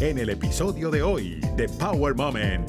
[0.00, 2.66] en el episodio de hoy de Power Moment.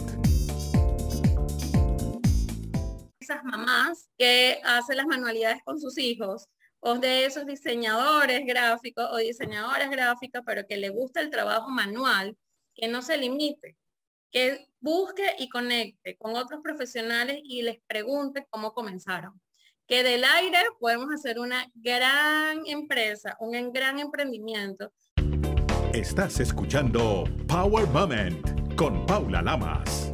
[3.22, 6.50] Esas mamás que hacen las manualidades con sus hijos
[6.82, 12.36] o de esos diseñadores gráficos o diseñadoras gráficas, pero que le gusta el trabajo manual,
[12.76, 13.78] que no se limite,
[14.30, 19.40] que busque y conecte con otros profesionales y les pregunte cómo comenzaron.
[19.88, 24.92] Que del aire podemos hacer una gran empresa, un gran emprendimiento.
[25.94, 30.12] Estás escuchando Power Moment con Paula Lamas.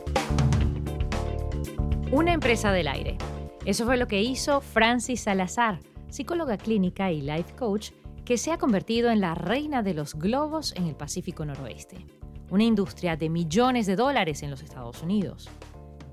[2.11, 3.17] Una empresa del aire.
[3.65, 5.79] Eso fue lo que hizo Francis Salazar,
[6.09, 7.91] psicóloga clínica y life coach,
[8.25, 12.05] que se ha convertido en la reina de los globos en el Pacífico Noroeste
[12.49, 15.49] una industria de millones de dólares en los Estados Unidos.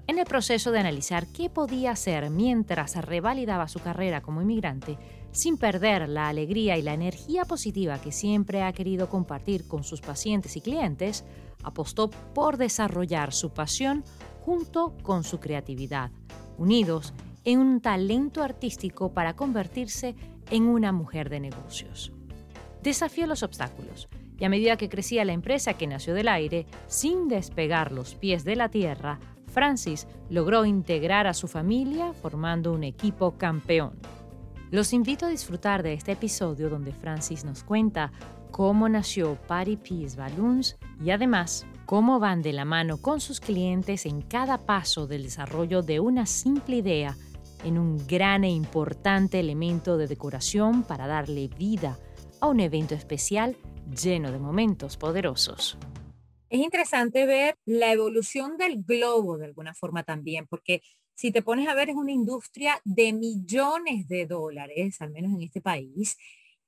[0.06, 4.98] En el proceso de analizar qué podía hacer mientras revalidaba su carrera como inmigrante,
[5.34, 10.00] sin perder la alegría y la energía positiva que siempre ha querido compartir con sus
[10.00, 11.24] pacientes y clientes,
[11.64, 14.04] apostó por desarrollar su pasión
[14.40, 16.12] junto con su creatividad,
[16.56, 17.12] unidos
[17.44, 20.14] en un talento artístico para convertirse
[20.50, 22.12] en una mujer de negocios.
[22.82, 27.28] Desafió los obstáculos, y a medida que crecía la empresa que nació del aire, sin
[27.28, 33.32] despegar los pies de la tierra, Francis logró integrar a su familia formando un equipo
[33.32, 33.98] campeón.
[34.74, 38.10] Los invito a disfrutar de este episodio donde Francis nos cuenta
[38.50, 44.04] cómo nació Party Peace Balloons y además cómo van de la mano con sus clientes
[44.04, 47.16] en cada paso del desarrollo de una simple idea
[47.62, 51.96] en un gran e importante elemento de decoración para darle vida
[52.40, 53.56] a un evento especial
[54.02, 55.78] lleno de momentos poderosos.
[56.48, 60.82] Es interesante ver la evolución del globo de alguna forma también, porque
[61.14, 65.42] si te pones a ver es una industria de millones de dólares, al menos en
[65.42, 66.16] este país,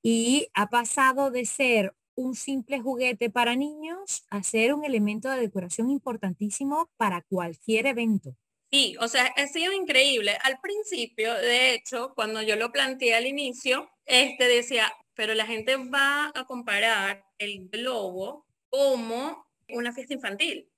[0.03, 5.41] y ha pasado de ser un simple juguete para niños a ser un elemento de
[5.41, 8.37] decoración importantísimo para cualquier evento.
[8.71, 10.37] Sí, o sea, ha sido increíble.
[10.43, 15.77] Al principio, de hecho, cuando yo lo planteé al inicio, este decía, pero la gente
[15.77, 20.69] va a comparar el globo como una fiesta infantil.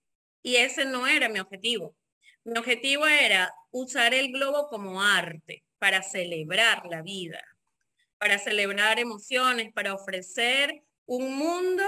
[0.42, 1.94] Y ese no era mi objetivo.
[2.48, 7.42] Mi objetivo era usar el globo como arte para celebrar la vida,
[8.16, 11.84] para celebrar emociones, para ofrecer un mundo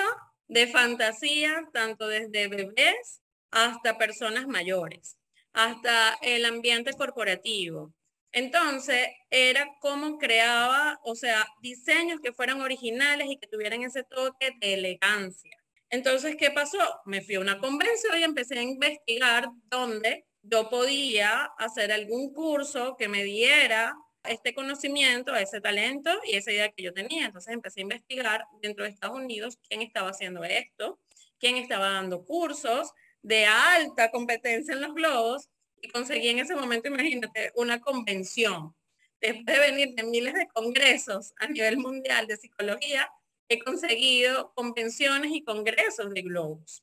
[0.49, 5.17] de fantasía, tanto desde bebés hasta personas mayores,
[5.55, 7.95] hasta el ambiente corporativo,
[8.33, 14.53] entonces, era como creaba, o sea, diseños que fueran originales y que tuvieran ese toque
[14.61, 15.57] de elegancia.
[15.89, 16.79] Entonces, ¿qué pasó?
[17.07, 22.97] Me fui a una convención y empecé a investigar dónde yo podía hacer algún curso
[22.97, 27.27] que me diera este conocimiento, ese talento y esa idea que yo tenía.
[27.27, 30.99] Entonces empecé a investigar dentro de Estados Unidos quién estaba haciendo esto,
[31.39, 32.93] quién estaba dando cursos
[33.23, 35.49] de alta competencia en los globos
[35.81, 38.75] y conseguí en ese momento, imagínate, una convención.
[39.21, 43.11] Después de venir de miles de congresos a nivel mundial de psicología,
[43.49, 46.83] he conseguido convenciones y congresos de globos.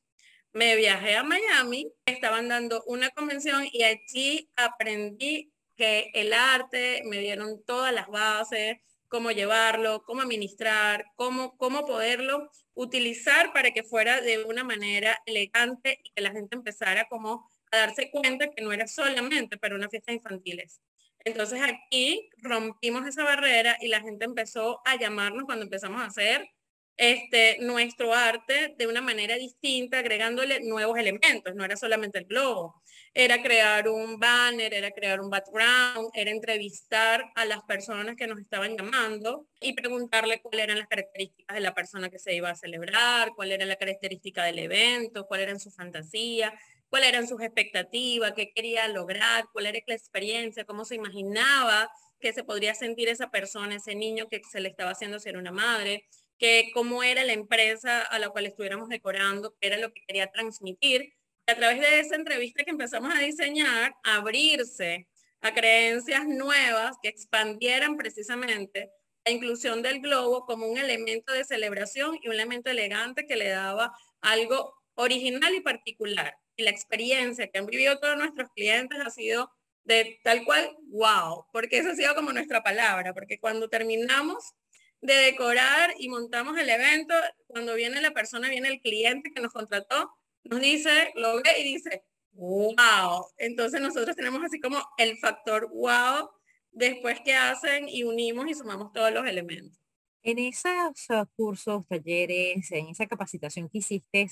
[0.57, 7.19] Me viajé a Miami, estaban dando una convención y allí aprendí que el arte, me
[7.19, 14.19] dieron todas las bases, cómo llevarlo, cómo administrar, cómo, cómo poderlo utilizar para que fuera
[14.19, 18.72] de una manera elegante y que la gente empezara como a darse cuenta que no
[18.72, 20.81] era solamente para una fiesta infantiles.
[21.19, 26.50] Entonces aquí rompimos esa barrera y la gente empezó a llamarnos cuando empezamos a hacer
[26.97, 31.53] este, nuestro arte de una manera distinta, agregándole nuevos elementos.
[31.55, 32.81] No era solamente el globo,
[33.13, 38.39] era crear un banner, era crear un background, era entrevistar a las personas que nos
[38.39, 42.55] estaban llamando y preguntarle cuáles eran las características de la persona que se iba a
[42.55, 46.53] celebrar, cuál era la característica del evento, cuál era su fantasía,
[46.89, 52.33] cuáles eran sus expectativas, qué quería lograr, cuál era la experiencia, cómo se imaginaba que
[52.33, 56.05] se podría sentir esa persona, ese niño que se le estaba haciendo ser una madre,
[56.37, 60.31] que cómo era la empresa a la cual estuviéramos decorando, qué era lo que quería
[60.31, 61.13] transmitir.
[61.50, 65.07] a través de esa entrevista que empezamos a diseñar, abrirse
[65.41, 68.91] a creencias nuevas que expandieran precisamente
[69.25, 73.50] la inclusión del globo como un elemento de celebración y un elemento elegante que le
[73.50, 79.09] daba algo original y particular y la experiencia que han vivido todos nuestros clientes ha
[79.12, 79.51] sido
[79.83, 84.53] de tal cual, wow, porque eso ha sido como nuestra palabra, porque cuando terminamos
[85.01, 87.13] de decorar y montamos el evento,
[87.47, 90.11] cuando viene la persona, viene el cliente que nos contrató,
[90.44, 93.25] nos dice, lo ve y dice, wow.
[93.38, 96.29] Entonces nosotros tenemos así como el factor wow
[96.71, 99.79] después que hacen y unimos y sumamos todos los elementos.
[100.23, 104.29] En esos cursos, talleres, en esa capacitación que hiciste,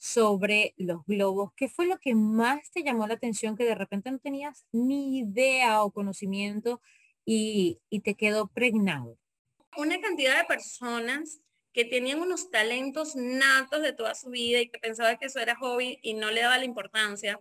[0.00, 1.52] sobre los globos.
[1.54, 5.18] ¿Qué fue lo que más te llamó la atención que de repente no tenías ni
[5.18, 6.80] idea o conocimiento
[7.26, 9.18] y, y te quedó pregnado?
[9.76, 11.40] Una cantidad de personas
[11.72, 15.56] que tenían unos talentos natos de toda su vida y que pensaba que eso era
[15.56, 17.40] hobby y no le daba la importancia.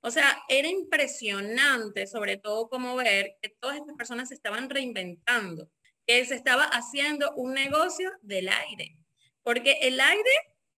[0.00, 5.70] O sea, era impresionante sobre todo como ver que todas estas personas se estaban reinventando,
[6.06, 8.98] que se estaba haciendo un negocio del aire,
[9.42, 10.30] porque el aire,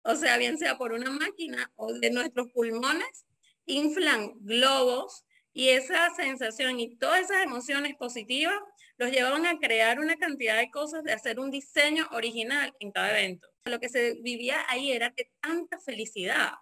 [0.03, 3.25] o sea, bien sea por una máquina o de nuestros pulmones,
[3.65, 8.59] inflan globos y esa sensación y todas esas emociones positivas
[8.97, 13.11] los llevaban a crear una cantidad de cosas, de hacer un diseño original en cada
[13.11, 13.47] evento.
[13.65, 16.53] Lo que se vivía ahí era que tanta felicidad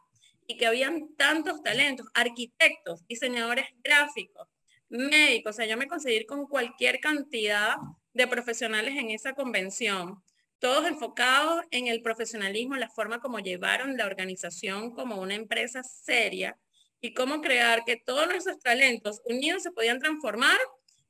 [0.48, 4.48] y que habían tantos talentos, arquitectos, diseñadores gráficos,
[4.90, 7.78] médicos, o sea, yo me conseguí con cualquier cantidad
[8.14, 10.22] de profesionales en esa convención,
[10.60, 16.58] todos enfocados en el profesionalismo, la forma como llevaron la organización como una empresa seria
[17.02, 20.58] y cómo crear que todos nuestros talentos unidos se podían transformar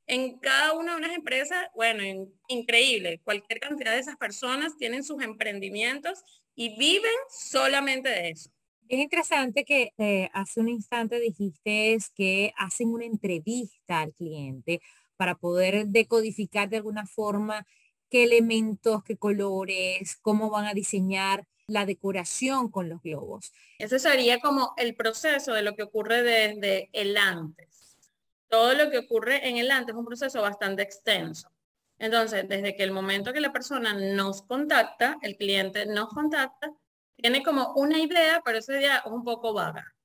[0.07, 2.03] en cada una de unas empresas, bueno,
[2.47, 3.21] increíble.
[3.23, 6.23] Cualquier cantidad de esas personas tienen sus emprendimientos
[6.55, 8.49] y viven solamente de eso.
[8.89, 14.81] Es interesante que eh, hace un instante dijiste que hacen una entrevista al cliente
[15.15, 17.65] para poder decodificar de alguna forma
[18.09, 23.53] qué elementos, qué colores, cómo van a diseñar la decoración con los globos.
[23.79, 27.72] Ese sería como el proceso de lo que ocurre desde el antes
[28.53, 31.51] todo lo que ocurre en el antes es un proceso bastante extenso.
[31.97, 36.71] Entonces, desde que el momento que la persona nos contacta, el cliente nos contacta,
[37.15, 39.95] tiene como una idea, pero esa idea es un poco vaga.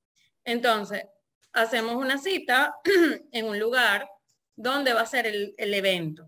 [0.43, 1.03] Entonces,
[1.53, 2.73] hacemos una cita
[3.31, 4.09] en un lugar
[4.55, 6.27] donde va a ser el, el evento.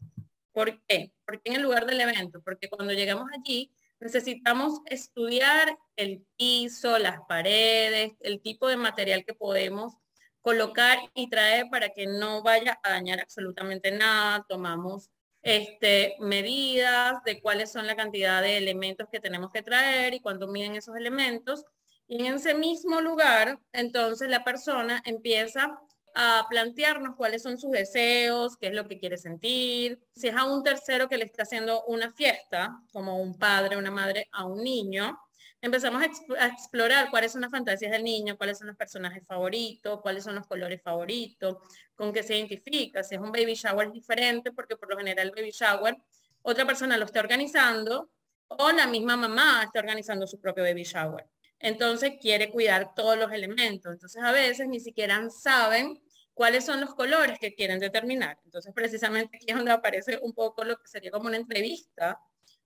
[0.51, 1.11] ¿Por qué?
[1.25, 7.21] Porque en el lugar del evento, porque cuando llegamos allí necesitamos estudiar el piso, las
[7.27, 9.95] paredes, el tipo de material que podemos
[10.41, 14.45] colocar y traer para que no vaya a dañar absolutamente nada.
[14.47, 15.09] Tomamos
[15.41, 20.47] este, medidas de cuáles son la cantidad de elementos que tenemos que traer y cuánto
[20.47, 21.65] miden esos elementos.
[22.07, 25.79] Y en ese mismo lugar, entonces la persona empieza
[26.13, 29.99] a plantearnos cuáles son sus deseos, qué es lo que quiere sentir.
[30.15, 33.91] Si es a un tercero que le está haciendo una fiesta, como un padre, una
[33.91, 35.17] madre a un niño,
[35.61, 40.23] empezamos a, explorar cuáles son las fantasías del niño, cuáles son los personajes favoritos, cuáles
[40.23, 41.57] son los colores favoritos,
[41.95, 43.03] con qué se identifica.
[43.03, 45.95] Si es un baby shower es diferente porque por lo general el baby shower
[46.41, 48.09] otra persona lo está organizando
[48.47, 51.27] o la misma mamá está organizando su propio baby shower.
[51.59, 53.93] Entonces quiere cuidar todos los elementos.
[53.93, 56.01] Entonces a veces ni siquiera saben
[56.33, 58.39] cuáles son los colores que quieren determinar.
[58.45, 62.19] Entonces precisamente aquí es donde aparece un poco lo que sería como una entrevista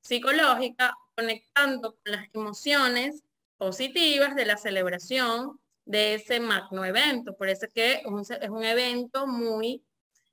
[0.06, 3.24] psicológica, conectando con las emociones
[3.58, 7.36] positivas de la celebración de ese magno evento.
[7.36, 9.84] Por eso es que es un, evento muy,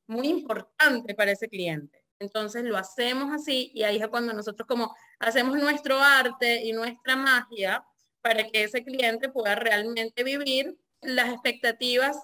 [0.07, 2.05] muy importante para ese cliente.
[2.19, 7.17] Entonces lo hacemos así y ahí es cuando nosotros como hacemos nuestro arte y nuestra
[7.17, 7.85] magia
[8.21, 12.17] para que ese cliente pueda realmente vivir las expectativas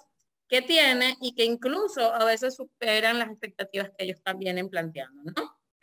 [0.48, 5.32] que tiene y que incluso a veces superan las expectativas que ellos también vienen planteando.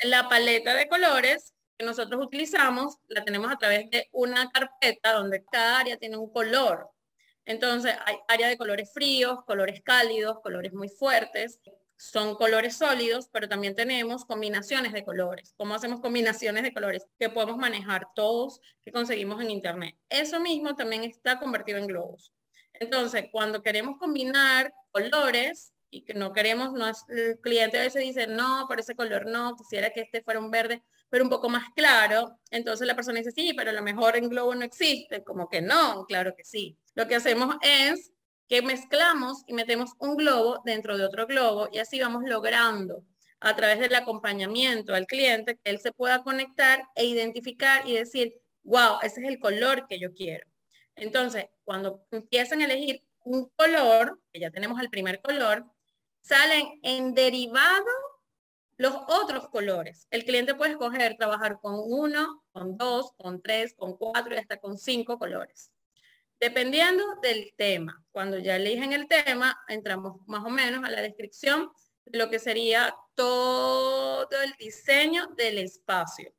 [0.03, 5.43] La paleta de colores que nosotros utilizamos la tenemos a través de una carpeta donde
[5.45, 6.89] cada área tiene un color.
[7.45, 11.59] Entonces hay área de colores fríos, colores cálidos, colores muy fuertes.
[11.97, 15.53] Son colores sólidos, pero también tenemos combinaciones de colores.
[15.55, 17.05] ¿Cómo hacemos combinaciones de colores?
[17.17, 19.95] Que podemos manejar todos, que conseguimos en Internet.
[20.09, 22.33] Eso mismo también está convertido en globos.
[22.73, 28.27] Entonces, cuando queremos combinar colores, y que no queremos, no el cliente a veces dice,
[28.27, 31.69] no, por ese color no, quisiera que este fuera un verde, pero un poco más
[31.73, 32.37] claro.
[32.51, 35.23] Entonces la persona dice, sí, pero a lo mejor en globo no existe.
[35.23, 36.77] Como que no, claro que sí.
[36.95, 38.11] Lo que hacemos es
[38.49, 43.05] que mezclamos y metemos un globo dentro de otro globo y así vamos logrando
[43.39, 48.33] a través del acompañamiento al cliente que él se pueda conectar e identificar y decir,
[48.63, 50.45] wow, ese es el color que yo quiero.
[50.97, 55.65] Entonces, cuando empiezan a elegir un color, que ya tenemos el primer color,
[56.25, 57.85] salen en derivado
[58.77, 60.07] los otros colores.
[60.09, 64.57] El cliente puede escoger trabajar con uno, con dos, con tres, con cuatro y hasta
[64.57, 65.71] con cinco colores.
[66.39, 68.03] Dependiendo del tema.
[68.11, 71.69] Cuando ya eligen el tema, entramos más o menos a la descripción
[72.05, 76.33] de lo que sería todo el diseño del espacio.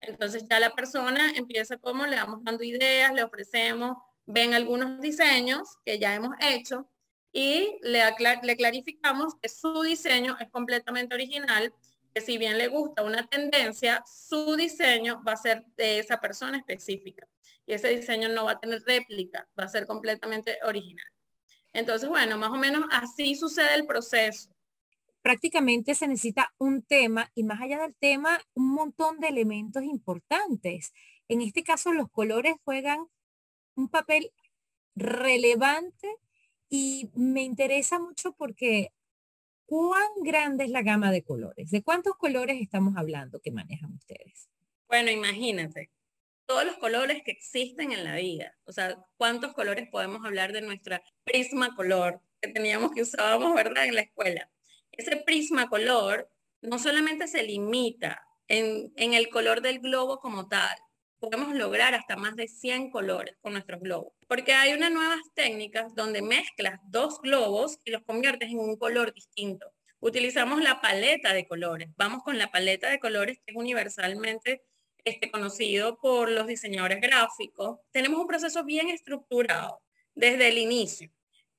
[0.00, 5.78] Entonces ya la persona empieza como le vamos dando ideas, le ofrecemos, ven algunos diseños
[5.84, 6.88] que ya hemos hecho
[7.32, 8.02] y le,
[8.42, 11.72] le clarificamos que su diseño es completamente original,
[12.14, 16.56] que si bien le gusta una tendencia, su diseño va a ser de esa persona
[16.58, 17.28] específica.
[17.66, 21.06] y ese diseño no va a tener réplica, va a ser completamente original.
[21.72, 24.48] Entonces, bueno, más o menos así sucede el proceso.
[25.20, 30.94] Prácticamente se necesita un tema y más allá del tema, un montón de elementos importantes.
[31.28, 33.06] En este caso, los colores juegan
[33.74, 34.32] un papel
[34.94, 36.08] relevante
[36.68, 38.92] y me interesa mucho porque
[39.66, 41.70] ¿cuán grande es la gama de colores?
[41.70, 44.48] ¿De cuántos colores estamos hablando que manejan ustedes?
[44.88, 45.90] Bueno, imagínate,
[46.46, 48.56] todos los colores que existen en la vida.
[48.64, 53.86] O sea, ¿cuántos colores podemos hablar de nuestra prisma color que teníamos que usábamos, verdad,
[53.86, 54.50] en la escuela?
[54.92, 56.30] Ese prisma color
[56.62, 60.76] no solamente se limita en, en el color del globo como tal,
[61.18, 64.12] podemos lograr hasta más de 100 colores con nuestros globos.
[64.28, 69.12] Porque hay unas nuevas técnicas donde mezclas dos globos y los conviertes en un color
[69.14, 69.72] distinto.
[70.00, 71.88] Utilizamos la paleta de colores.
[71.96, 74.62] Vamos con la paleta de colores que es universalmente
[75.04, 77.78] este, conocido por los diseñadores gráficos.
[77.92, 79.80] Tenemos un proceso bien estructurado
[80.14, 81.10] desde el inicio.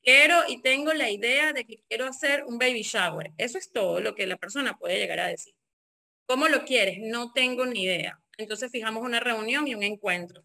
[0.04, 3.32] Quiero y tengo la idea de que quiero hacer un baby shower.
[3.38, 5.54] Eso es todo lo que la persona puede llegar a decir.
[6.26, 7.00] ¿Cómo lo quieres?
[7.00, 8.20] No tengo ni idea.
[8.38, 10.44] Entonces fijamos una reunión y un encuentro.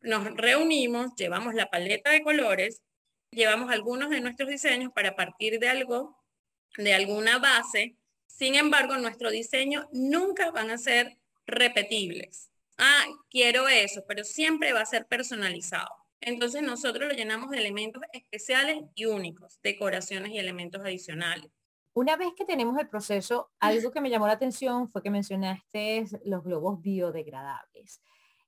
[0.00, 2.82] Nos reunimos, llevamos la paleta de colores,
[3.30, 6.18] llevamos algunos de nuestros diseños para partir de algo,
[6.76, 7.96] de alguna base.
[8.26, 12.50] Sin embargo, nuestro diseño nunca van a ser repetibles.
[12.78, 15.90] Ah, quiero eso, pero siempre va a ser personalizado.
[16.20, 21.50] Entonces nosotros lo llenamos de elementos especiales y únicos, decoraciones y elementos adicionales.
[21.94, 26.06] Una vez que tenemos el proceso, algo que me llamó la atención fue que mencionaste
[26.24, 28.00] los globos biodegradables.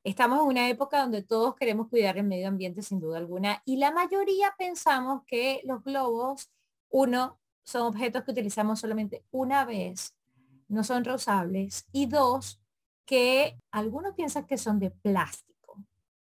[0.02, 3.76] Estamos en una época donde todos queremos cuidar el medio ambiente sin duda alguna y
[3.76, 6.50] la mayoría pensamos que los globos,
[6.88, 10.14] uno, son objetos que utilizamos solamente una vez,
[10.68, 12.62] no son reusables y dos,
[13.04, 15.82] que algunos piensan que son de plástico.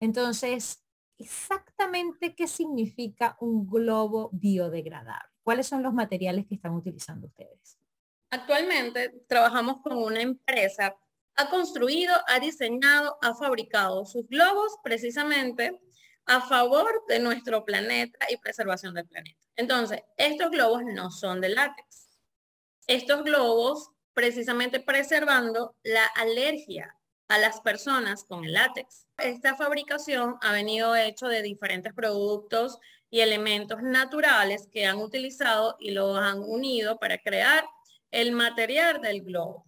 [0.01, 0.83] Entonces,
[1.19, 5.32] exactamente qué significa un globo biodegradable.
[5.43, 7.79] ¿Cuáles son los materiales que están utilizando ustedes?
[8.31, 10.97] Actualmente trabajamos con una empresa,
[11.37, 15.79] ha construido, ha diseñado, ha fabricado sus globos precisamente
[16.27, 19.41] a favor de nuestro planeta y preservación del planeta.
[19.57, 22.09] Entonces, estos globos no son de látex.
[22.87, 26.97] Estos globos precisamente preservando la alergia
[27.29, 29.07] a las personas con el látex.
[29.19, 32.79] Esta fabricación ha venido hecho de diferentes productos
[33.13, 37.63] y elementos naturales que han utilizado y los han unido para crear
[38.11, 39.67] el material del globo.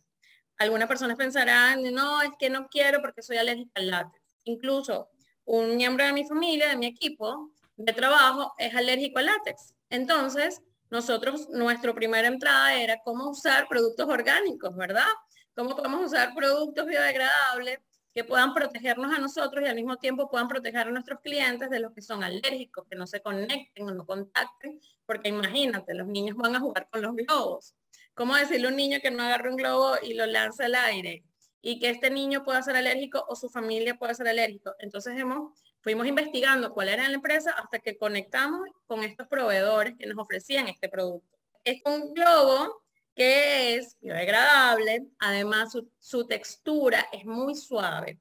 [0.57, 4.25] Algunas personas pensarán, no, es que no quiero porque soy alérgica al látex.
[4.45, 5.11] Incluso
[5.45, 9.75] un miembro de mi familia, de mi equipo de trabajo, es alérgico al látex.
[9.91, 15.13] Entonces, nosotros, nuestra primera entrada era cómo usar productos orgánicos, ¿verdad?
[15.55, 17.81] Cómo podemos usar productos biodegradables
[18.15, 21.81] que puedan protegernos a nosotros y al mismo tiempo puedan proteger a nuestros clientes de
[21.81, 26.37] los que son alérgicos, que no se conecten o no contacten, porque imagínate, los niños
[26.37, 27.75] van a jugar con los globos.
[28.15, 31.25] ¿Cómo decirle a un niño que no agarre un globo y lo lanza al aire?
[31.61, 34.73] Y que este niño pueda ser alérgico o su familia pueda ser alérgico.
[34.79, 40.07] Entonces hemos, fuimos investigando cuál era la empresa hasta que conectamos con estos proveedores que
[40.07, 41.37] nos ofrecían este producto.
[41.65, 42.84] Es un globo
[43.15, 48.21] que es biodegradable, además su, textura es muy suave,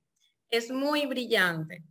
[0.50, 1.83] es muy brillante.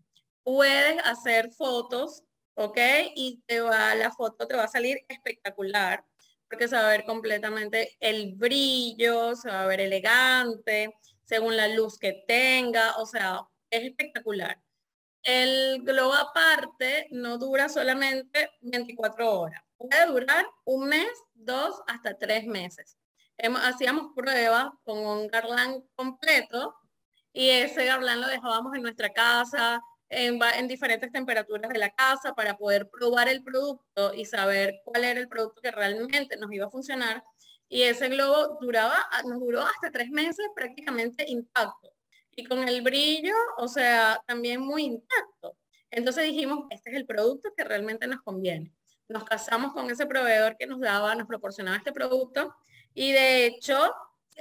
[0.43, 2.23] Puedes hacer fotos,
[2.55, 2.79] ¿ok?
[3.15, 6.05] Y te va, la foto te va a salir espectacular,
[6.49, 10.95] porque se va a ver completamente el brillo, se va a ver elegante,
[11.25, 13.41] según la luz que tenga, o sea,
[13.71, 14.61] es espectacular.
[15.23, 22.47] El globo aparte no dura solamente 24 horas puede durar un mes, dos, hasta tres
[22.47, 22.97] meses.
[23.39, 26.75] hacíamos pruebas con un garland completo
[27.33, 32.35] y ese garland lo dejábamos en nuestra casa, en, en, diferentes temperaturas de la casa
[32.35, 36.67] para poder probar el producto y saber cuál era el producto que realmente nos iba
[36.67, 37.25] a funcionar.
[37.69, 41.91] Y ese globo duraba, nos duró hasta tres meses prácticamente intacto.
[42.35, 45.57] Y con el brillo, o sea, también muy intacto.
[45.91, 48.73] Entonces dijimos, este es el producto que realmente nos conviene
[49.13, 52.55] nos casamos con ese proveedor que nos daba, nos proporcionaba este producto
[52.95, 53.77] y de hecho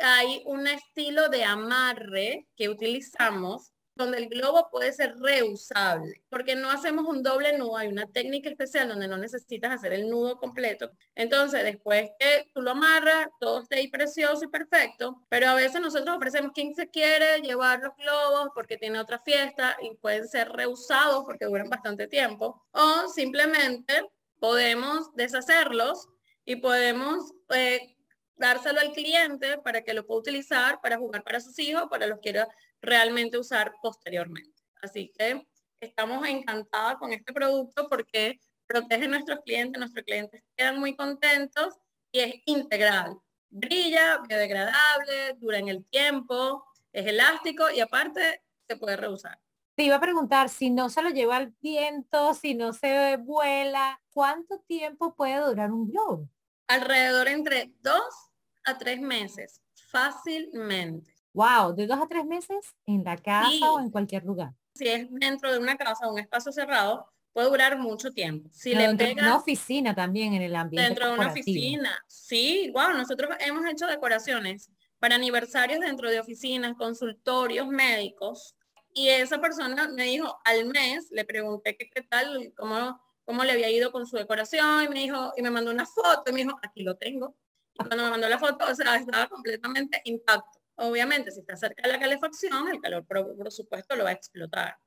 [0.01, 6.69] hay un estilo de amarre que utilizamos donde el globo puede ser reusable, porque no
[6.69, 10.91] hacemos un doble nudo, hay una técnica especial donde no necesitas hacer el nudo completo.
[11.15, 15.81] Entonces, después que tú lo amarras, todo está ahí precioso y perfecto, pero a veces
[15.81, 20.49] nosotros ofrecemos quien se quiere llevar los globos porque tiene otra fiesta y pueden ser
[20.49, 26.07] reusados porque duran bastante tiempo, o simplemente podemos deshacerlos
[26.45, 27.95] y podemos eh,
[28.41, 32.19] dárselo al cliente para que lo pueda utilizar para jugar para sus hijos, para los
[32.19, 32.47] quiera
[32.81, 34.63] realmente usar posteriormente.
[34.81, 35.47] Así que
[35.79, 41.77] estamos encantadas con este producto porque protege a nuestros clientes, nuestros clientes quedan muy contentos
[42.11, 43.15] y es integral.
[43.49, 49.39] Brilla, biodegradable, dura en el tiempo, es elástico y aparte se puede reusar.
[49.75, 54.01] Te iba a preguntar, si no se lo lleva al viento, si no se vuela,
[54.09, 56.27] ¿cuánto tiempo puede durar un globo?
[56.67, 58.30] Alrededor entre dos
[58.65, 61.13] a tres meses, fácilmente.
[61.33, 64.53] Wow, de dos a tres meses en la casa o en cualquier lugar.
[64.75, 68.49] Si es dentro de una casa o un espacio cerrado, puede durar mucho tiempo.
[68.51, 72.91] Si le dentro una oficina también en el ambiente Dentro de una oficina, sí, wow,
[72.93, 78.55] nosotros hemos hecho decoraciones para aniversarios dentro de oficinas, consultorios médicos,
[78.93, 83.53] y esa persona me dijo al mes, le pregunté qué, qué tal, cómo, cómo le
[83.53, 86.43] había ido con su decoración, y me dijo, y me mandó una foto, y me
[86.43, 87.35] dijo, aquí lo tengo.
[87.87, 90.59] Cuando me mandó la foto, o sea, estaba completamente intacto.
[90.75, 94.13] Obviamente, si está cerca de la calefacción, el calor, por, por supuesto, lo va a
[94.13, 94.77] explotar.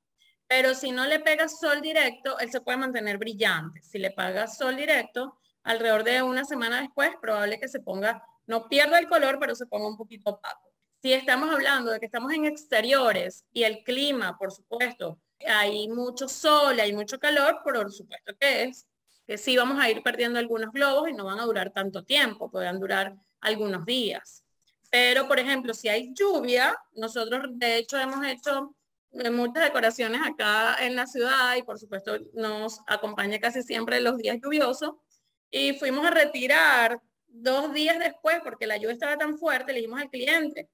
[0.46, 3.80] Pero si no le pegas sol directo, él se puede mantener brillante.
[3.82, 8.68] Si le pagas sol directo, alrededor de una semana después, probable que se ponga, no
[8.68, 10.72] pierda el color, pero se ponga un poquito opaco.
[11.00, 16.28] Si estamos hablando de que estamos en exteriores y el clima, por supuesto, hay mucho
[16.28, 18.86] sol, hay mucho calor, por supuesto que es,
[19.26, 22.50] que sí vamos a ir perdiendo algunos globos y no van a durar tanto tiempo,
[22.50, 24.44] podrán durar algunos días.
[24.90, 28.74] Pero, por ejemplo, si hay lluvia, nosotros de hecho hemos hecho
[29.32, 34.38] muchas decoraciones acá en la ciudad y por supuesto nos acompaña casi siempre los días
[34.42, 34.94] lluviosos
[35.50, 40.00] y fuimos a retirar dos días después porque la lluvia estaba tan fuerte, le dijimos
[40.00, 40.68] al cliente,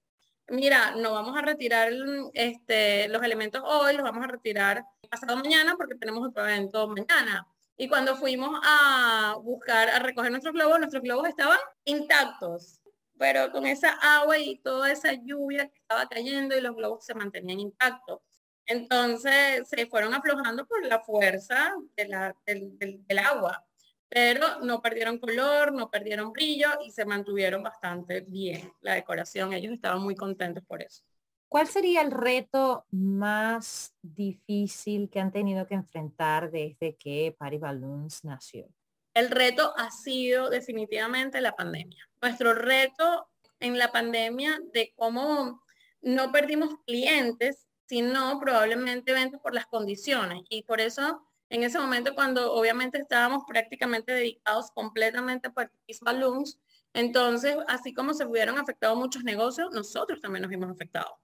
[0.48, 1.92] mira, no vamos a retirar
[2.32, 7.46] este, los elementos hoy, los vamos a retirar pasado mañana porque tenemos otro evento mañana.
[7.80, 11.56] Y cuando fuimos a buscar, a recoger nuestros globos, nuestros globos estaban
[11.86, 12.78] intactos,
[13.18, 17.14] pero con esa agua y toda esa lluvia que estaba cayendo y los globos se
[17.14, 18.20] mantenían intactos.
[18.66, 23.66] Entonces se fueron aflojando por la fuerza del, agua,
[24.10, 29.54] pero no perdieron color, no perdieron brillo y se mantuvieron bastante bien la decoración.
[29.54, 31.02] Ellos estaban muy contentos por eso.
[31.50, 38.22] ¿Cuál sería el reto más difícil que han tenido que enfrentar desde que Party Balloons
[38.22, 38.68] nació?
[39.14, 42.08] El reto ha sido definitivamente la pandemia.
[42.22, 45.64] Nuestro reto en la pandemia de cómo
[46.00, 50.42] no perdimos clientes sino probablemente ventas por las condiciones.
[50.48, 56.60] Y por eso, en ese momento, cuando obviamente estábamos prácticamente dedicados completamente a Partis Balloons,
[56.92, 61.18] entonces, así como se hubieran afectado muchos negocios, nosotros también nos hemos afectado.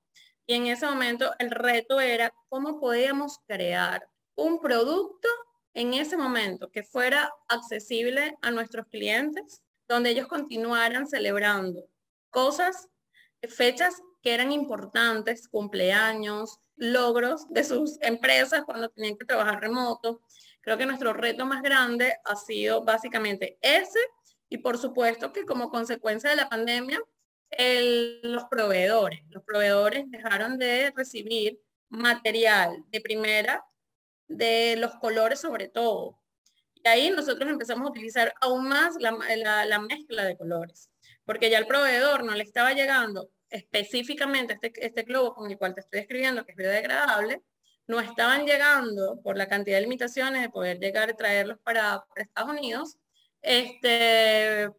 [0.47, 5.29] Y en ese momento el reto era cómo podíamos crear un producto
[5.75, 11.85] en ese momento que fuera accesible a nuestros clientes, donde ellos continuaran celebrando
[12.31, 12.89] cosas,
[13.49, 20.21] fechas que eran importantes, cumpleaños, logros de sus empresas cuando tenían que trabajar remoto.
[20.61, 24.01] Creo que nuestro reto más grande ha sido básicamente ese
[24.49, 27.01] y por supuesto que como consecuencia de la pandemia,
[28.23, 29.23] los proveedores.
[29.31, 33.65] Los proveedores dejaron de recibir material de primera,
[34.29, 36.21] de los colores sobre todo.
[36.75, 39.13] Y ahí nosotros empezamos a utilizar aún más la,
[39.67, 40.91] la mezcla de colores,
[41.25, 45.75] porque ya el proveedor no le estaba llegando específicamente este, este globo con el cual
[45.75, 47.43] te estoy escribiendo, que es biodegradable,
[47.87, 52.51] no estaban llegando por la cantidad de limitaciones de poder llegar y traerlos para, Estados
[52.51, 52.99] Unidos,
[53.43, 54.71] este,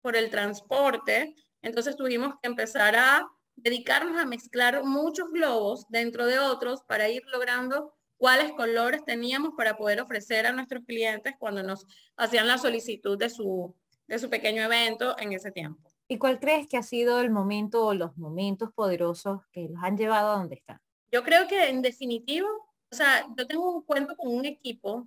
[0.00, 1.36] por el transporte.
[1.62, 7.22] Entonces tuvimos que empezar a dedicarnos a mezclar muchos globos dentro de otros para ir
[7.26, 13.18] logrando cuáles colores teníamos para poder ofrecer a nuestros clientes cuando nos hacían la solicitud
[13.18, 13.74] de su,
[14.06, 15.88] de su pequeño evento en ese tiempo.
[16.08, 19.96] ¿Y cuál crees que ha sido el momento o los momentos poderosos que los han
[19.96, 20.80] llevado a donde están?
[21.10, 22.48] Yo creo que en definitivo,
[22.90, 25.06] o sea, yo tengo un cuento con un equipo,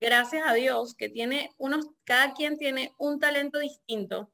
[0.00, 4.31] gracias a Dios, que tiene unos, cada quien tiene un talento distinto.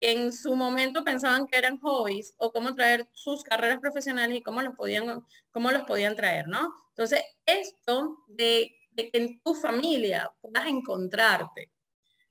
[0.00, 4.62] En su momento pensaban que eran hobbies o cómo traer sus carreras profesionales y cómo
[4.62, 6.74] los podían, cómo los podían traer, ¿no?
[6.90, 11.70] Entonces, esto de, de que en tu familia puedas encontrarte,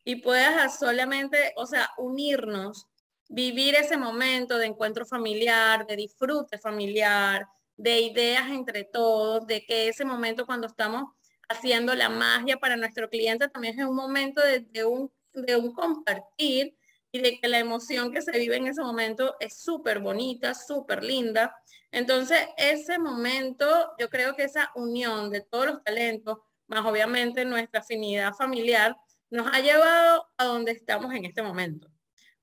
[0.06, 2.88] y puedas solamente, o sea, unirnos,
[3.28, 9.90] vivir ese momento de encuentro familiar, de disfrute familiar, de ideas entre todos, de que
[9.90, 11.12] ese momento cuando estamos
[11.50, 16.78] haciendo la magia para nuestro cliente también es un momento de, un, de un compartir
[17.16, 21.02] y de que la emoción que se vive en ese momento es súper bonita, súper
[21.02, 21.56] linda.
[21.90, 27.80] Entonces, ese momento, yo creo que esa unión de todos los talentos, más obviamente nuestra
[27.80, 28.98] afinidad familiar,
[29.30, 31.88] nos ha llevado a donde estamos en este momento.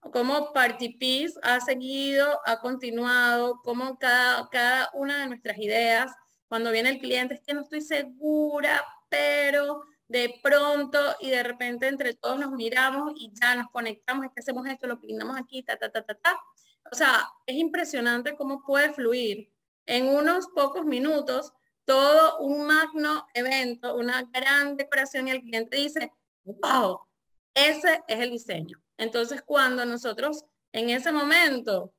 [0.01, 6.11] Cómo Party Peace ha seguido, ha continuado, cómo cada, cada una de nuestras ideas,
[6.49, 11.89] cuando viene el cliente, es que no estoy segura, pero de pronto y de repente
[11.89, 15.63] entre todos nos miramos y ya nos conectamos, es que hacemos esto, lo pintamos aquí,
[15.63, 16.39] ta, ta, ta, ta, ta.
[16.91, 19.51] O sea, es impresionante cómo puede fluir
[19.87, 21.55] en unos pocos minutos
[21.87, 26.13] todo un magno evento, una gran decoración y el cliente dice,
[26.45, 27.01] wow,
[27.55, 28.83] ese es el diseño.
[28.99, 31.95] Entonces, cuando nosotros en ese momento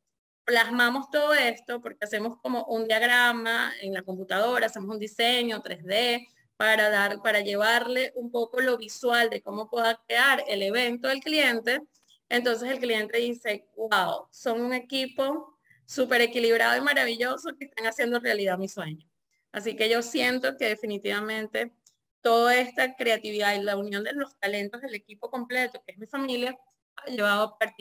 [0.45, 6.27] plasmamos todo esto, porque hacemos como un diagrama en la computadora, hacemos un diseño 3D
[6.57, 11.19] para dar, para llevarle un poco lo visual de cómo pueda crear el evento del
[11.19, 11.81] cliente.
[12.29, 18.19] Entonces el cliente dice, wow, son un equipo súper equilibrado y maravilloso que están haciendo
[18.19, 19.07] realidad mi sueño.
[19.51, 21.73] Así que yo siento que definitivamente
[22.21, 26.07] toda esta creatividad y la unión de los talentos del equipo completo, que es mi
[26.07, 26.57] familia,
[26.95, 27.73] ha llevado a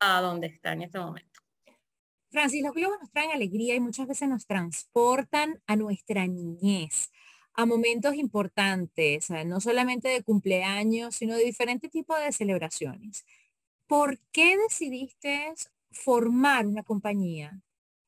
[0.00, 1.40] a donde está en este momento.
[2.30, 7.10] Francis, los globos nos traen alegría y muchas veces nos transportan a nuestra niñez,
[7.54, 13.24] a momentos importantes, no solamente de cumpleaños, sino de diferentes tipos de celebraciones.
[13.86, 15.52] ¿Por qué decidiste
[15.90, 17.60] formar una compañía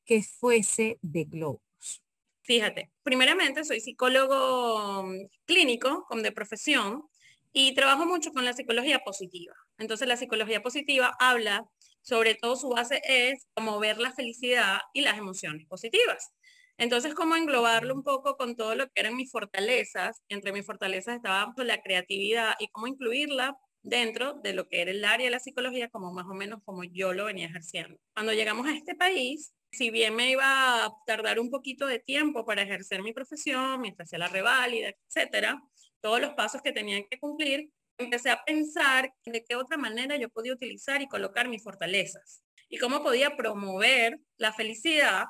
[0.05, 2.03] que fuese de globos?
[2.43, 7.05] Fíjate, primeramente soy psicólogo mm, clínico, como de profesión,
[7.53, 9.55] y trabajo mucho con la psicología positiva.
[9.79, 11.69] Entonces la psicología positiva habla
[12.03, 16.33] sobre todo su base es promover la felicidad y las emociones positivas.
[16.79, 20.23] Entonces, cómo englobarlo un poco con todo lo que eran mis fortalezas.
[20.29, 24.91] Entre mis fortalezas estaba pues, la creatividad y cómo incluirla dentro de lo que era
[24.91, 27.99] el área de la psicología, como más o menos como yo lo venía ejerciendo.
[28.15, 32.45] Cuando llegamos a este país, si bien me iba a tardar un poquito de tiempo
[32.45, 35.63] para ejercer mi profesión, mientras hacía la reválida, etcétera,
[36.01, 40.29] todos los pasos que tenían que cumplir, empecé a pensar de qué otra manera yo
[40.29, 45.25] podía utilizar y colocar mis fortalezas y cómo podía promover la felicidad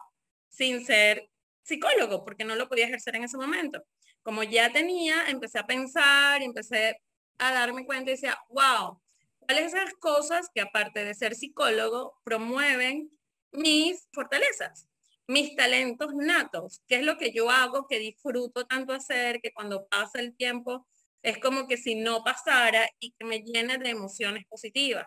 [0.48, 1.28] sin ser
[1.62, 3.84] psicólogo, porque no lo podía ejercer en ese momento.
[4.22, 6.96] Como ya tenía, empecé a pensar empecé
[7.38, 9.00] a darme cuenta y decía, wow,
[9.40, 13.10] ¿cuáles son las cosas que aparte de ser psicólogo promueven
[13.52, 14.88] mis fortalezas?
[15.28, 19.86] mis talentos natos, qué es lo que yo hago, que disfruto tanto hacer, que cuando
[19.86, 20.86] pasa el tiempo
[21.22, 25.06] es como que si no pasara y que me llene de emociones positivas.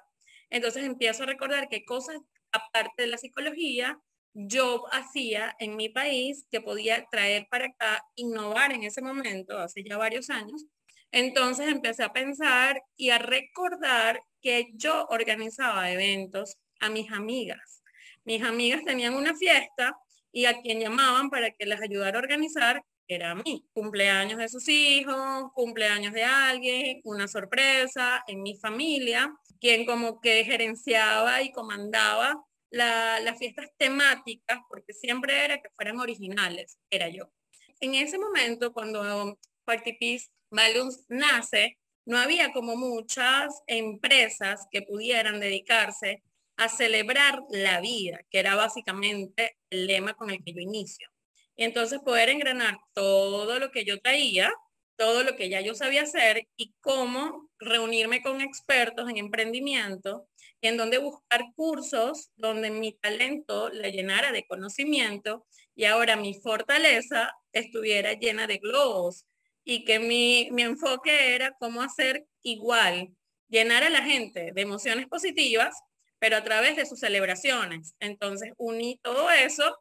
[0.50, 2.18] Entonces empiezo a recordar qué cosas,
[2.52, 4.00] aparte de la psicología,
[4.36, 9.82] yo hacía en mi país que podía traer para acá, innovar en ese momento, hace
[9.82, 10.66] ya varios años.
[11.12, 17.82] Entonces empecé a pensar y a recordar que yo organizaba eventos a mis amigas.
[18.26, 19.98] Mis amigas tenían una fiesta
[20.34, 23.66] y a quien llamaban para que les ayudara a organizar era a mí.
[23.72, 30.44] Cumpleaños de sus hijos, cumpleaños de alguien, una sorpresa en mi familia, quien como que
[30.44, 37.32] gerenciaba y comandaba las fiestas temáticas, porque siempre era que fueran originales, era yo.
[37.80, 45.40] En ese momento, cuando Party Peace Balloons nace, no había como muchas empresas que pudieran
[45.40, 46.24] dedicarse
[46.58, 51.10] a celebrar la vida, que era básicamente el lema con el que yo inicio.
[51.56, 54.54] Y entonces poder engranar todo lo que yo traía,
[54.98, 60.28] todo lo que ya yo sabía hacer y cómo reunirme con expertos en emprendimiento,
[60.62, 67.34] en donde buscar cursos donde mi talento le llenara de conocimiento y ahora mi fortaleza
[67.52, 69.26] estuviera llena de globos
[69.64, 73.16] y que mi, mi enfoque era cómo hacer igual,
[73.50, 75.76] llenar a la gente de emociones positivas,
[76.20, 77.96] pero a través de sus celebraciones.
[78.00, 79.78] Entonces uní todo eso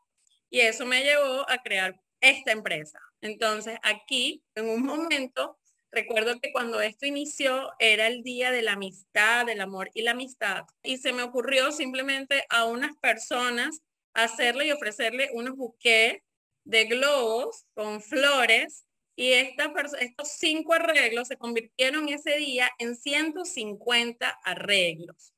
[0.51, 2.99] y eso me llevó a crear esta empresa.
[3.21, 5.59] Entonces, aquí, en un momento,
[5.95, 10.13] recuerdo que cuando esto inició era el día de la amistad, del amor y la
[10.13, 10.65] amistad.
[10.83, 13.81] Y se me ocurrió simplemente a unas personas
[14.13, 16.23] hacerle y ofrecerle unos buquets
[16.65, 24.29] de globos con flores y esta estos cinco arreglos se convirtieron ese día en 150
[24.45, 25.33] arreglos.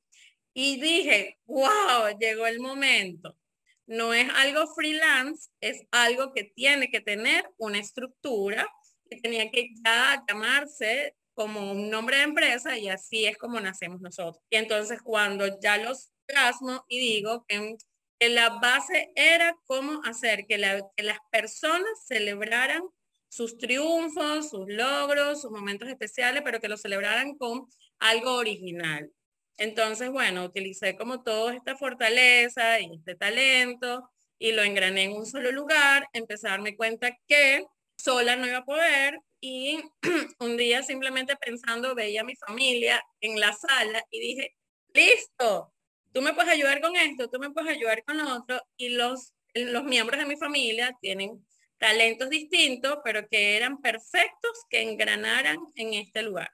[0.53, 3.37] Y dije, wow, llegó el momento
[3.87, 8.67] no es algo freelance, es algo que tiene que tener una estructura,
[9.07, 14.01] que tenía que ya llamarse como un nombre de empresa y así es como nacemos
[14.01, 14.43] nosotros.
[14.49, 17.77] Y entonces cuando ya los plasmo y digo que,
[18.19, 20.57] la base era cómo hacer que,
[20.95, 22.81] que las personas celebraran
[23.29, 27.67] sus triunfos, sus logros, sus momentos especiales, pero que lo celebraran con
[27.99, 29.11] algo original.
[29.57, 35.25] Entonces, bueno, utilicé como toda esta fortaleza y este talento y lo engrané en un
[35.25, 37.65] solo lugar, empecé a darme cuenta que
[37.97, 39.79] sola no iba a poder y
[40.39, 44.55] un día simplemente pensando veía a mi familia en la sala y dije,
[44.93, 45.73] listo,
[46.13, 49.33] tú me puedes ayudar con esto, tú me puedes ayudar con lo otro y los,
[49.53, 51.45] los miembros de mi familia tienen
[51.77, 56.51] talentos distintos, pero que eran perfectos que engranaran en este lugar.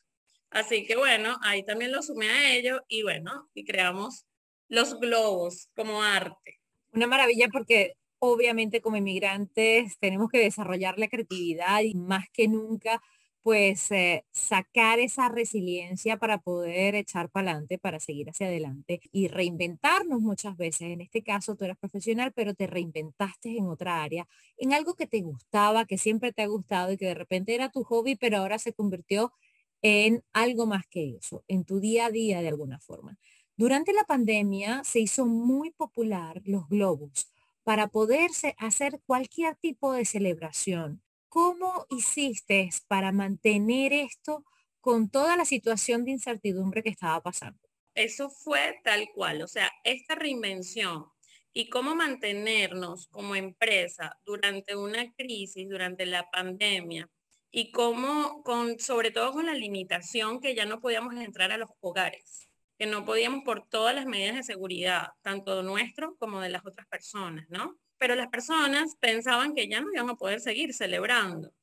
[0.49, 4.25] Así que bueno, ahí también lo sumé a ellos y bueno, y creamos
[4.67, 6.59] los globos como arte.
[6.91, 7.93] Una maravilla porque
[8.25, 13.01] obviamente como inmigrantes tenemos que desarrollar la creatividad y más que nunca
[13.41, 19.27] pues eh, sacar esa resiliencia para poder echar para adelante, para seguir hacia adelante y
[19.27, 20.83] reinventarnos muchas veces.
[20.83, 25.05] En este caso tú eras profesional, pero te reinventaste en otra área, en algo que
[25.05, 28.37] te gustaba, que siempre te ha gustado y que de repente era tu hobby, pero
[28.37, 29.33] ahora se convirtió
[29.81, 33.17] en algo más que eso, en tu día a día de alguna forma.
[33.57, 37.32] Durante la pandemia se hizo muy popular los globos
[37.63, 44.45] para poderse hacer cualquier tipo de celebración ¿Cómo hiciste para mantener esto
[44.79, 47.59] con toda la situación de incertidumbre que estaba pasando?
[47.95, 51.07] Eso fue tal cual, o sea, esta reinvención
[51.51, 57.09] y cómo mantenernos como empresa durante una crisis, durante la pandemia,
[57.49, 61.71] y cómo, con, sobre todo con la limitación que ya no podíamos entrar a los
[61.79, 62.47] hogares,
[62.83, 66.85] que no podíamos por todas las medidas de seguridad, tanto nuestro como de las otras
[66.87, 67.79] personas, ¿no?
[67.97, 71.53] pero las personas pensaban que ya no iban a poder seguir celebrando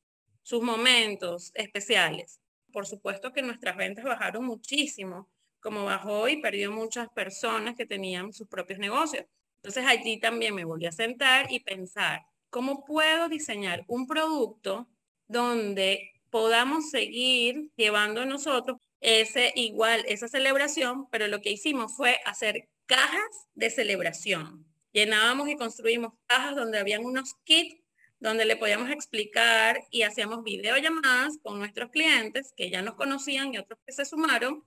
[0.42, 2.40] sus momentos especiales.
[2.72, 5.28] Por supuesto que nuestras ventas bajaron muchísimo,
[5.60, 9.26] como bajó y perdió muchas personas que tenían sus propios negocios.
[9.56, 14.88] Entonces allí también me volví a sentar y pensar, ¿cómo puedo diseñar un producto
[15.28, 22.68] donde podamos seguir llevando nosotros ese igual, esa celebración, pero lo que hicimos fue hacer
[22.86, 27.76] cajas de celebración llenábamos y construimos cajas donde habían unos kits
[28.18, 33.58] donde le podíamos explicar y hacíamos videollamadas con nuestros clientes que ya nos conocían y
[33.58, 34.62] otros que se sumaron.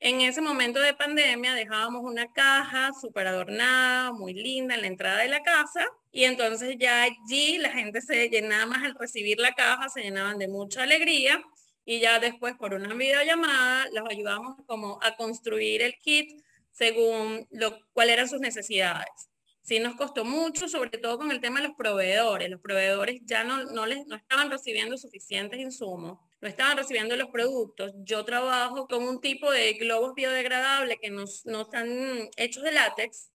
[0.00, 5.18] En ese momento de pandemia dejábamos una caja súper adornada, muy linda en la entrada
[5.18, 9.52] de la casa y entonces ya allí la gente se llenaba más al recibir la
[9.52, 11.44] caja, se llenaban de mucha alegría
[11.84, 17.78] y ya después por una videollamada los ayudamos como a construir el kit según lo,
[17.92, 19.28] cuáles eran sus necesidades
[19.64, 22.50] sí nos costó mucho, sobre todo con el tema de los proveedores.
[22.50, 27.30] Los proveedores ya no, no, les, no estaban recibiendo suficientes insumos, no estaban recibiendo los
[27.30, 27.92] productos.
[28.04, 33.30] Yo trabajo con un tipo de globos biodegradables que no, no están hechos de látex.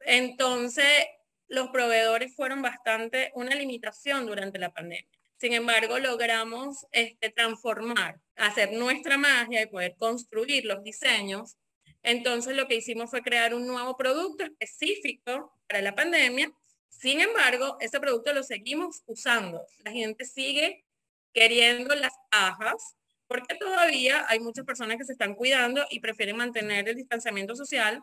[0.00, 1.06] Entonces,
[1.46, 5.19] los proveedores fueron bastante una limitación durante la pandemia.
[5.40, 11.56] Sin embargo, logramos este, transformar, hacer nuestra magia y poder construir los diseños
[12.02, 16.50] entonces lo que hicimos fue crear un nuevo producto específico para la pandemia.
[16.88, 19.62] Sin embargo, ese producto lo seguimos usando.
[19.84, 20.84] La gente sigue
[21.32, 26.88] queriendo las cajas porque todavía hay muchas personas que se están cuidando y prefieren mantener
[26.88, 28.02] el distanciamiento social,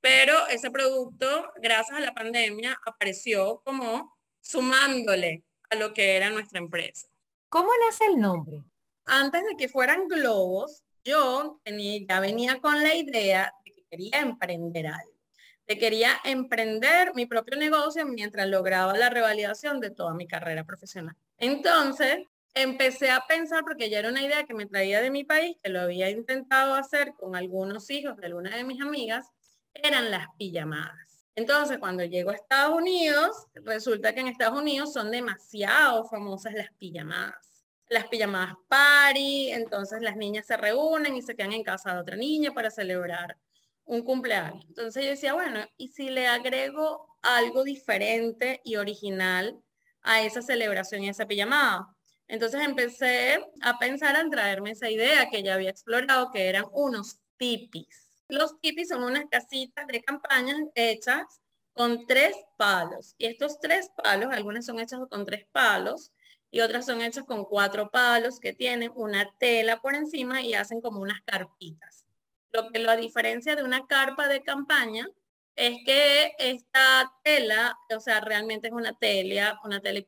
[0.00, 6.58] pero ese producto, gracias a la pandemia, apareció como sumándole a lo que era nuestra
[6.58, 7.08] empresa.
[7.48, 8.62] ¿Cómo nace el nombre?
[9.06, 14.86] Antes de que fueran globos, yo ya venía con la idea de que quería emprender
[14.86, 15.18] algo,
[15.66, 21.16] de quería emprender mi propio negocio mientras lograba la revalidación de toda mi carrera profesional.
[21.38, 22.18] Entonces,
[22.54, 25.70] empecé a pensar, porque ya era una idea que me traía de mi país, que
[25.70, 29.28] lo había intentado hacer con algunos hijos de alguna de mis amigas,
[29.74, 31.09] eran las pijamadas.
[31.34, 36.70] Entonces, cuando llego a Estados Unidos, resulta que en Estados Unidos son demasiado famosas las
[36.78, 37.50] pijamadas
[37.90, 42.16] las pijamadas party, entonces las niñas se reúnen y se quedan en casa de otra
[42.16, 43.36] niña para celebrar
[43.84, 44.64] un cumpleaños.
[44.68, 49.60] Entonces yo decía, bueno, ¿y si le agrego algo diferente y original
[50.02, 51.88] a esa celebración y a esa pijamada?
[52.28, 57.18] Entonces empecé a pensar en traerme esa idea que ya había explorado, que eran unos
[57.36, 58.08] tipis.
[58.30, 61.40] Los tipis son unas casitas de campaña hechas
[61.72, 63.14] con tres palos.
[63.18, 66.12] Y estos tres palos, algunas son hechas con tres palos,
[66.50, 70.80] y otras son hechas con cuatro palos que tienen una tela por encima y hacen
[70.80, 72.04] como unas carpitas.
[72.52, 75.06] Lo que lo diferencia de una carpa de campaña
[75.54, 80.00] es que esta tela, o sea, realmente es una tela, una tela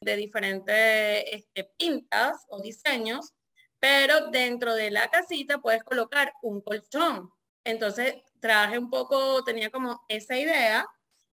[0.00, 3.34] de diferentes este, pintas o diseños,
[3.80, 7.30] pero dentro de la casita puedes colocar un colchón.
[7.64, 10.86] Entonces traje un poco, tenía como esa idea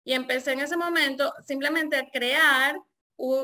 [0.03, 2.75] y empecé en ese momento simplemente a crear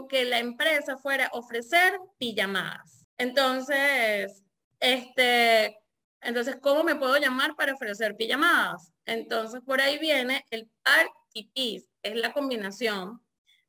[0.10, 3.06] que la empresa fuera a ofrecer pijamadas.
[3.18, 4.44] Entonces,
[4.80, 5.78] este,
[6.22, 8.92] entonces, ¿cómo me puedo llamar para ofrecer pijamadas?
[9.06, 13.22] Entonces, por ahí viene el party piece, es la combinación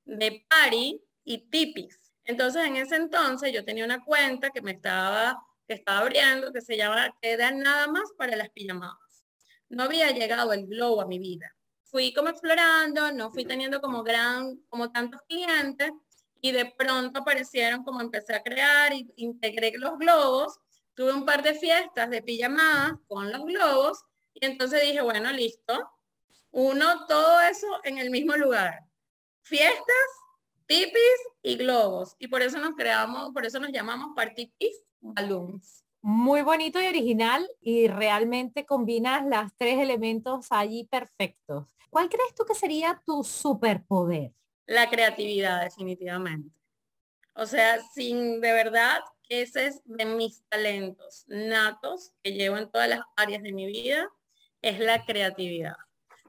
[0.05, 2.01] de party y tipis.
[2.25, 6.61] Entonces, en ese entonces yo tenía una cuenta que me estaba, que estaba abriendo, que
[6.61, 9.25] se llama Queda nada más para las pijamadas.
[9.69, 11.55] No había llegado el globo a mi vida.
[11.85, 15.91] fui como explorando, no fui teniendo como gran, como tantos clientes
[16.41, 20.59] y de pronto aparecieron como empecé a crear y integré los globos.
[20.95, 24.03] Tuve un par de fiestas de pijamadas con los globos
[24.35, 25.91] y entonces dije, bueno, listo.
[26.51, 28.81] Uno, todo eso en el mismo lugar.
[29.43, 30.09] Fiestas,
[30.73, 32.17] pipis y globos.
[32.19, 34.51] Y por eso nos creamos, por eso nos llamamos Party
[35.01, 35.85] Balloons.
[36.01, 41.69] Muy bonito y original y realmente combinas los tres elementos allí perfectos.
[41.91, 44.33] ¿Cuál crees tú que sería tu superpoder?
[44.67, 46.57] La creatividad, definitivamente.
[47.35, 52.89] O sea, sin de verdad, ese es de mis talentos natos que llevo en todas
[52.89, 54.09] las áreas de mi vida,
[54.63, 55.77] es la creatividad.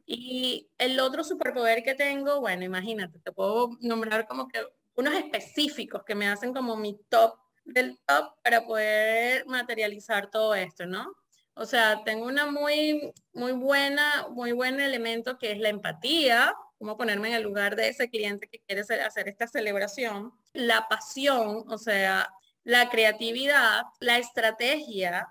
[0.06, 4.60] Y el otro superpoder que tengo, bueno, imagínate, te puedo nombrar como que
[4.96, 7.36] unos específicos que me hacen como mi top
[7.66, 11.16] del top para poder materializar todo esto, ¿no?
[11.56, 16.98] O sea, tengo una muy, muy buena, muy buen elemento que es la empatía, cómo
[16.98, 21.78] ponerme en el lugar de ese cliente que quiere hacer esta celebración, la pasión, o
[21.78, 22.30] sea,
[22.64, 25.28] la creatividad, la estrategia,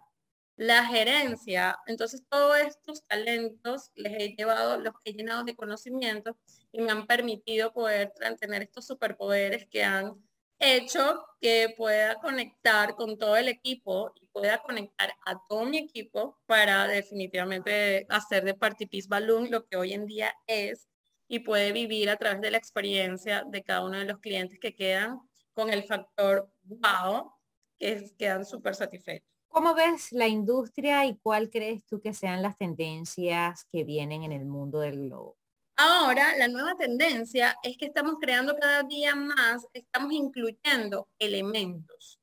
[0.62, 1.76] la gerencia.
[1.86, 6.36] Entonces, todos estos talentos les he llevado, los he llenado de conocimiento
[6.70, 10.14] y me han permitido poder tener estos superpoderes que han
[10.60, 16.38] hecho que pueda conectar con todo el equipo y pueda conectar a todo mi equipo
[16.46, 20.88] para definitivamente hacer de Party Peace Balloon lo que hoy en día es
[21.26, 24.76] y puede vivir a través de la experiencia de cada uno de los clientes que
[24.76, 25.18] quedan
[25.54, 27.32] con el factor wow,
[27.78, 29.31] que quedan súper satisfechos.
[29.52, 34.32] ¿Cómo ves la industria y cuál crees tú que sean las tendencias que vienen en
[34.32, 35.36] el mundo del globo?
[35.76, 42.18] Ahora, la nueva tendencia es que estamos creando cada día más, estamos incluyendo elementos,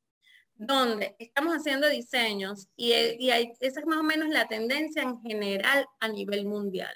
[0.55, 5.85] donde estamos haciendo diseños y, y esa es más o menos la tendencia en general
[5.99, 6.95] a nivel mundial.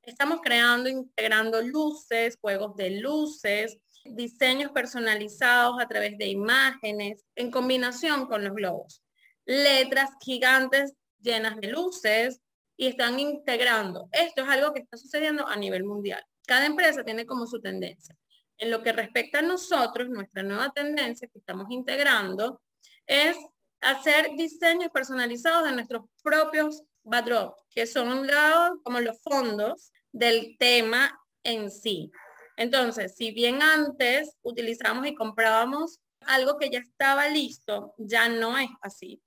[0.00, 8.26] Estamos creando, integrando luces, juegos de luces, diseños personalizados a través de imágenes en combinación
[8.26, 9.02] con los globos.
[9.46, 12.40] Letras gigantes llenas de luces
[12.76, 14.08] y están integrando.
[14.12, 16.22] Esto es algo que está sucediendo a nivel mundial.
[16.46, 18.16] Cada empresa tiene como su tendencia.
[18.58, 22.60] En lo que respecta a nosotros, nuestra nueva tendencia que estamos integrando
[23.06, 23.36] es
[23.80, 30.56] hacer diseños personalizados de nuestros propios backdrops, que son un lado como los fondos del
[30.58, 32.10] tema en sí.
[32.56, 38.70] Entonces, si bien antes utilizamos y comprábamos algo que ya estaba listo, ya no es
[38.80, 39.20] así.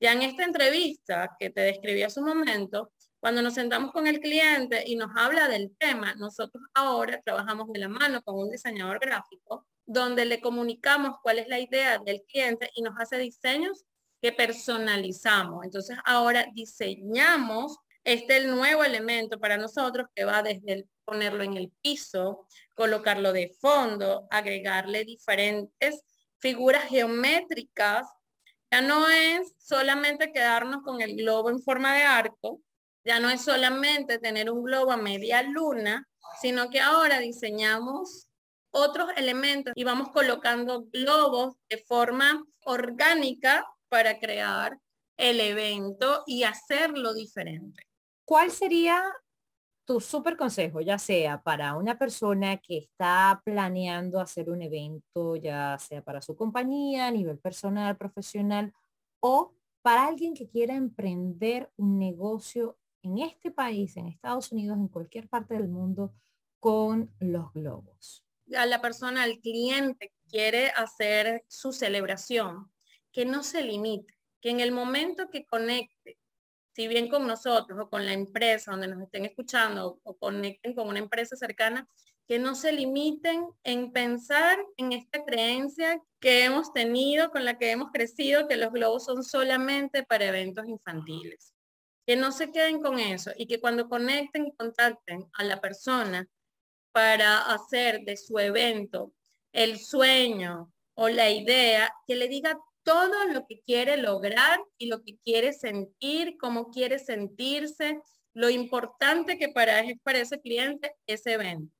[0.00, 4.18] Ya en esta entrevista que te describí hace un momento, cuando nos sentamos con el
[4.18, 8.98] cliente y nos habla del tema, nosotros ahora trabajamos de la mano con un diseñador
[8.98, 13.84] gráfico donde le comunicamos cuál es la idea del cliente y nos hace diseños
[14.22, 15.64] que personalizamos.
[15.64, 21.72] Entonces ahora diseñamos este nuevo elemento para nosotros que va desde el ponerlo en el
[21.82, 26.02] piso, colocarlo de fondo, agregarle diferentes
[26.38, 28.06] figuras geométricas.
[28.70, 32.60] Ya no es solamente quedarnos con el globo en forma de arco,
[33.04, 36.06] ya no es solamente tener un globo a media luna,
[36.40, 38.28] sino que ahora diseñamos
[38.70, 44.78] otros elementos y vamos colocando globos de forma orgánica para crear
[45.16, 47.82] el evento y hacerlo diferente.
[48.24, 49.02] ¿Cuál sería
[49.90, 55.76] tu super consejo, ya sea para una persona que está planeando hacer un evento, ya
[55.80, 58.72] sea para su compañía, a nivel personal, profesional,
[59.18, 64.86] o para alguien que quiera emprender un negocio en este país, en Estados Unidos, en
[64.86, 66.14] cualquier parte del mundo,
[66.60, 68.24] con los globos?
[68.56, 72.70] A la persona, al cliente que quiere hacer su celebración,
[73.10, 76.19] que no se limite, que en el momento que conecte
[76.72, 80.88] si bien con nosotros o con la empresa donde nos estén escuchando o conecten con
[80.88, 81.88] una empresa cercana,
[82.30, 87.72] que no se limiten en pensar en esta creencia que hemos tenido, con la que
[87.72, 91.52] hemos crecido, que los globos son solamente para eventos infantiles.
[92.06, 96.28] Que no se queden con eso y que cuando conecten y contacten a la persona
[96.92, 99.12] para hacer de su evento
[99.52, 102.60] el sueño o la idea, que le diga
[102.90, 108.00] todo lo que quiere lograr y lo que quiere sentir, cómo quiere sentirse,
[108.34, 111.72] lo importante que para, ese cliente ese evento.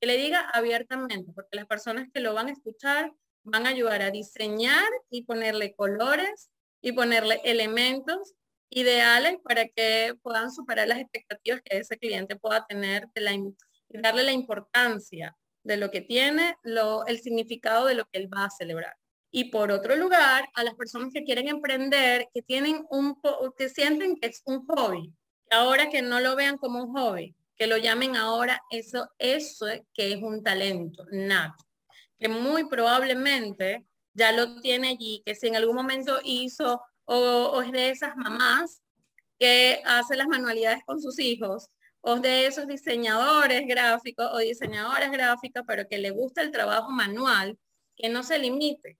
[0.00, 3.12] Que le diga abiertamente, porque las personas que lo van a escuchar
[3.42, 6.50] van a ayudar a diseñar y ponerle colores
[6.80, 8.32] y ponerle elementos
[8.70, 13.54] ideales para que puedan superar las expectativas que ese cliente pueda tener de la, y
[13.90, 18.46] darle la importancia de lo que tiene, lo, el significado de lo que él va
[18.46, 18.96] a celebrar.
[19.36, 23.20] Y por otro lugar, a las personas que quieren emprender, que tienen un
[23.58, 25.12] que sienten que es un hobby,
[25.50, 30.12] ahora que no lo vean como un hobby, que lo llamen ahora, eso, eso que
[30.12, 31.64] es un talento nato,
[32.16, 37.72] que muy probablemente ya lo tiene allí, que si en algún momento hizo o, es
[37.72, 38.82] de esas mamás
[39.36, 41.66] que hace las manualidades con sus hijos,
[42.02, 47.58] o de esos diseñadores gráficos o diseñadoras gráficas, pero que le gusta el trabajo manual,
[47.96, 48.96] que no se limite,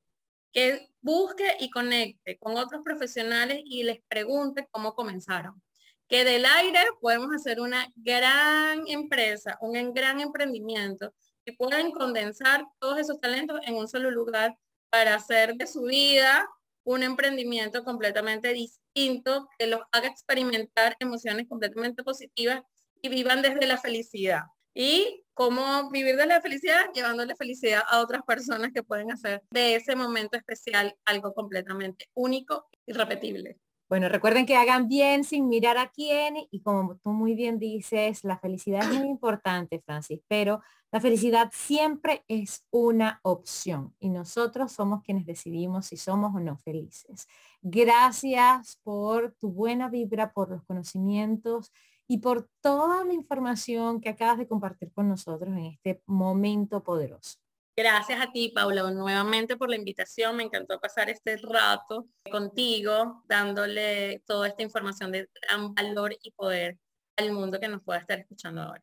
[0.54, 5.60] que busque y conecte con otros profesionales y les pregunte cómo comenzaron.
[6.08, 11.12] Que del aire podemos hacer una gran empresa, un gran emprendimiento
[11.44, 14.56] y pueden condensar todos esos talentos en un solo lugar
[14.90, 16.48] para hacer de su vida
[16.84, 22.62] un emprendimiento completamente distinto que los haga experimentar emociones completamente positivas
[23.02, 24.42] y vivan desde la felicidad.
[24.74, 29.76] Y cómo vivir desde la felicidad, llevándole felicidad a otras personas que pueden hacer de
[29.76, 33.58] ese momento especial algo completamente único y repetible.
[33.88, 38.24] Bueno, recuerden que hagan bien sin mirar a quién y como tú muy bien dices,
[38.24, 44.72] la felicidad es muy importante, Francis, pero la felicidad siempre es una opción y nosotros
[44.72, 47.28] somos quienes decidimos si somos o no felices.
[47.60, 51.70] Gracias por tu buena vibra, por los conocimientos
[52.08, 57.38] y por toda la información que acabas de compartir con nosotros en este momento poderoso.
[57.76, 60.36] Gracias a ti, Paula, nuevamente por la invitación.
[60.36, 66.78] Me encantó pasar este rato contigo, dándole toda esta información de gran valor y poder
[67.16, 68.82] al mundo que nos pueda estar escuchando ahora.